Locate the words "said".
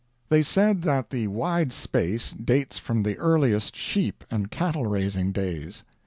0.41-0.81